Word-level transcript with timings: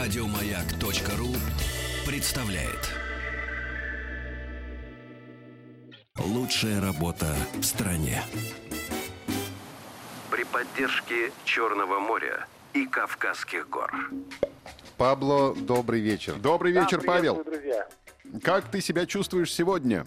Радиомаяк.ру 0.00 1.28
представляет. 2.10 2.88
Лучшая 6.18 6.80
работа 6.80 7.26
в 7.52 7.62
стране. 7.62 8.22
При 10.30 10.44
поддержке 10.44 11.32
Черного 11.44 11.98
моря 11.98 12.46
и 12.72 12.86
Кавказских 12.86 13.68
гор. 13.68 13.92
Пабло, 14.96 15.54
добрый 15.54 16.00
вечер. 16.00 16.36
Добрый 16.36 16.72
вечер, 16.72 17.02
Да, 17.02 17.06
Павел. 17.06 17.36
приветствую, 17.36 17.60
друзья. 17.60 18.40
Как 18.42 18.70
ты 18.70 18.80
себя 18.80 19.04
чувствуешь 19.04 19.52
сегодня? 19.52 20.06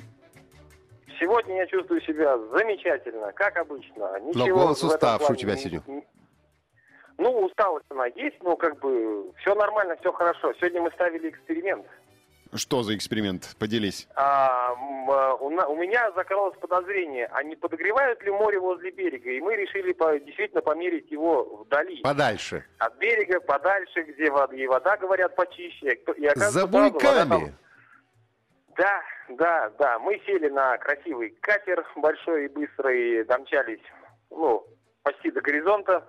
Сегодня 1.19 1.57
я 1.57 1.67
чувствую 1.67 2.01
себя 2.01 2.35
замечательно, 2.51 3.31
как 3.33 3.57
обычно. 3.57 4.19
Ничего 4.21 4.57
голос 4.57 4.81
в 4.81 4.85
этом 4.85 4.95
уставший 4.95 5.35
у 5.35 5.37
тебя 5.37 5.55
сегодня. 5.55 6.03
Ну, 7.17 7.45
усталость 7.45 7.85
она 7.89 8.07
есть, 8.07 8.41
но 8.43 8.55
как 8.55 8.79
бы 8.79 9.31
все 9.37 9.53
нормально, 9.55 9.95
все 9.97 10.11
хорошо. 10.11 10.53
Сегодня 10.55 10.81
мы 10.81 10.91
ставили 10.91 11.29
эксперимент. 11.29 11.85
Что 12.55 12.83
за 12.83 12.95
эксперимент? 12.95 13.55
Поделись. 13.57 14.07
А, 14.15 14.75
а, 15.07 15.33
у, 15.35 15.47
у 15.47 15.75
меня 15.75 16.11
закралось 16.11 16.55
подозрение, 16.59 17.27
а 17.31 17.41
не 17.43 17.55
подогревают 17.55 18.21
ли 18.21 18.29
море 18.31 18.59
возле 18.59 18.91
берега? 18.91 19.31
И 19.31 19.39
мы 19.41 19.55
решили 19.55 19.91
по- 19.93 20.19
действительно 20.19 20.61
померить 20.61 21.09
его 21.09 21.63
вдали. 21.63 22.01
Подальше. 22.03 22.63
От 22.77 22.95
берега, 22.97 23.39
подальше, 23.39 24.03
где 24.03 24.29
вода, 24.29 24.55
и 24.55 24.67
вода, 24.67 24.97
говорят, 24.97 25.35
почище. 25.35 25.97
И 26.17 26.29
За 26.35 26.67
вода 26.67 26.89
там- 26.99 27.29
буйками. 27.29 27.55
Да, 28.77 29.01
да, 29.29 29.69
да. 29.79 29.99
Мы 29.99 30.19
сели 30.25 30.49
на 30.49 30.77
красивый 30.77 31.31
катер 31.41 31.83
большой 31.95 32.45
и 32.45 32.49
быстрый, 32.49 33.23
домчались, 33.25 33.81
ну, 34.29 34.63
почти 35.03 35.31
до 35.31 35.41
горизонта. 35.41 36.07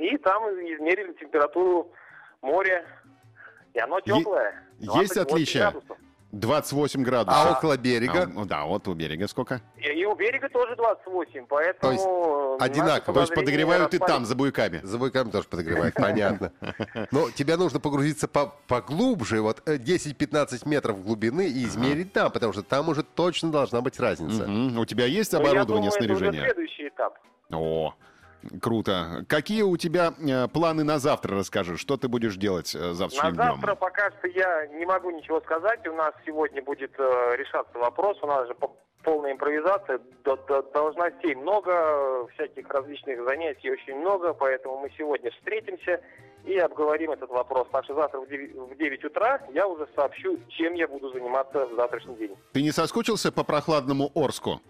И 0.00 0.16
там 0.18 0.42
измерили 0.44 1.12
температуру 1.12 1.92
моря. 2.40 2.84
И 3.74 3.78
оно 3.78 4.00
теплое. 4.00 4.64
есть 4.78 5.14
28 5.14 5.20
отличия? 5.22 5.60
градусов. 5.70 5.98
28 6.32 7.02
градусов. 7.02 7.46
А 7.46 7.52
около 7.52 7.76
берега? 7.76 8.22
А, 8.22 8.26
ну 8.26 8.44
да, 8.46 8.64
вот 8.64 8.86
у 8.88 8.94
берега 8.94 9.26
сколько? 9.28 9.60
И, 9.76 9.88
и 9.88 10.04
у 10.06 10.14
берега 10.14 10.48
тоже 10.48 10.74
28, 10.76 11.46
поэтому... 11.48 11.80
То 11.80 11.92
есть 11.92 12.62
одинаково. 12.62 13.14
То 13.14 13.20
есть 13.20 13.34
подогревают 13.34 13.92
и 13.92 13.98
там, 13.98 14.24
за 14.24 14.34
буйками. 14.36 14.80
За 14.82 14.96
буйками 14.96 15.30
тоже 15.30 15.48
подогревает, 15.48 15.94
понятно. 15.94 16.52
Но 17.10 17.30
тебе 17.30 17.56
нужно 17.56 17.78
погрузиться 17.80 18.26
по- 18.26 18.54
поглубже, 18.68 19.40
вот 19.40 19.62
э, 19.68 19.76
10-15 19.76 20.68
метров 20.68 21.04
глубины 21.04 21.46
и 21.48 21.64
измерить 21.64 22.12
там, 22.12 22.30
потому 22.30 22.52
что 22.52 22.62
там 22.62 22.88
уже 22.88 23.02
точно 23.02 23.50
должна 23.50 23.80
быть 23.82 23.98
разница. 24.00 24.48
У 24.80 24.84
тебя 24.86 25.04
есть 25.06 25.32
я 25.32 25.40
оборудование, 25.40 25.90
думаю, 25.90 26.04
это 26.10 26.16
снаряжение? 26.16 26.44
следующий 26.44 26.88
этап. 26.88 27.18
О, 27.52 27.92
круто. 28.60 29.24
Какие 29.28 29.62
у 29.62 29.76
тебя 29.76 30.12
э, 30.18 30.48
планы 30.48 30.84
на 30.84 30.98
завтра, 30.98 31.36
расскажи? 31.36 31.76
Что 31.76 31.96
ты 31.96 32.08
будешь 32.08 32.36
делать 32.36 32.74
э, 32.74 32.78
На 32.78 32.94
завтрашним 32.94 33.34
завтра 33.36 33.66
днем? 33.66 33.76
пока 33.76 34.10
что 34.18 34.28
я 34.28 34.66
не 34.68 34.86
могу 34.86 35.10
ничего 35.10 35.40
сказать. 35.40 35.86
У 35.86 35.92
нас 35.94 36.12
сегодня 36.26 36.62
будет 36.62 36.92
э, 36.98 37.36
решаться 37.36 37.78
вопрос. 37.78 38.18
У 38.22 38.26
нас 38.26 38.46
же 38.48 38.54
по- 38.54 38.72
полная 39.04 39.32
импровизация. 39.32 40.00
До- 40.24 40.36
до- 40.36 40.62
должностей 40.74 41.34
много, 41.34 42.26
всяких 42.34 42.68
различных 42.68 43.24
занятий 43.24 43.70
очень 43.70 43.96
много. 43.98 44.32
Поэтому 44.34 44.78
мы 44.78 44.90
сегодня 44.96 45.30
встретимся 45.32 46.00
и 46.44 46.56
обговорим 46.56 47.10
этот 47.10 47.30
вопрос. 47.30 47.68
Так 47.70 47.84
что 47.84 47.94
завтра 47.94 48.20
в 48.20 48.28
9, 48.28 48.54
в 48.54 48.76
9 48.76 49.04
утра 49.04 49.40
я 49.52 49.66
уже 49.66 49.86
сообщу, 49.94 50.38
чем 50.48 50.74
я 50.74 50.88
буду 50.88 51.10
заниматься 51.12 51.66
в 51.66 51.74
завтрашний 51.76 52.16
день. 52.16 52.36
Ты 52.52 52.62
не 52.62 52.72
соскучился 52.72 53.30
по 53.32 53.44
прохладному 53.44 54.10
Орску? 54.14 54.60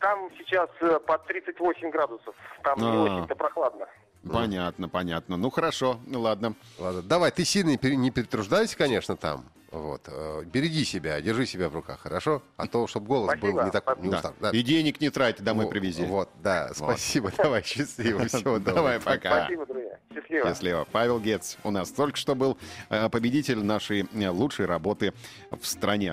Там 0.00 0.30
сейчас 0.38 0.68
э, 0.80 0.98
под 1.06 1.26
38 1.26 1.90
градусов. 1.90 2.34
Там 2.62 2.78
не 2.78 2.86
А. 2.86 3.02
очень-то 3.02 3.34
прохладно. 3.34 3.86
Понятно, 4.30 4.88
понятно. 4.88 5.36
Ну 5.36 5.50
хорошо, 5.50 5.98
ну 6.06 6.20
ладно. 6.20 6.54
Ладно, 6.78 7.02
давай, 7.02 7.30
ты 7.30 7.44
сильно 7.44 7.70
не 7.70 7.78
пере- 7.78 7.96
не 7.96 8.10
перетруждайся, 8.10 8.76
конечно, 8.76 9.16
там. 9.16 9.44
Вот. 9.70 10.02
э, 10.08 10.42
Береги 10.46 10.84
себя, 10.84 11.20
держи 11.20 11.46
себя 11.46 11.68
в 11.68 11.74
руках, 11.74 12.00
хорошо? 12.00 12.42
А 12.56 12.66
то, 12.66 12.86
чтобы 12.88 13.06
голос 13.06 13.30
был 13.38 13.50
Спасибо. 13.50 13.64
не 13.64 13.70
так 13.70 13.98
не 13.98 14.10
Да. 14.10 14.16
устал. 14.16 14.34
Да. 14.40 14.50
И 14.50 14.62
денег 14.62 15.00
не 15.00 15.10
трать, 15.10 15.40
домой 15.42 15.66
Вот, 15.66 15.70
привези. 15.70 16.04
Вот, 16.04 16.28
да, 16.42 16.70
спасибо, 16.74 17.30
давай, 17.38 17.62
счастливо, 17.62 18.24
всего 18.28 18.58
Давай, 18.58 18.98
пока. 19.00 19.42
Спасибо, 19.44 19.66
друзья. 19.66 19.96
Счастливо. 20.12 20.48
Счастливо. 20.48 20.86
Павел 20.90 21.20
Гец 21.20 21.56
у 21.62 21.70
нас 21.70 21.90
только 21.92 22.16
что 22.16 22.34
был 22.34 22.58
э, 22.88 23.08
победитель 23.08 23.62
нашей 23.62 24.08
лучшей 24.30 24.66
работы 24.66 25.14
в 25.52 25.64
стране. 25.64 26.12